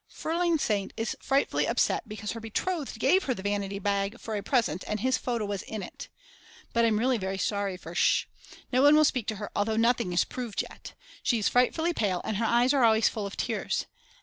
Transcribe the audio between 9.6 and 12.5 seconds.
nothing is proved yet. She is frightfully pale and her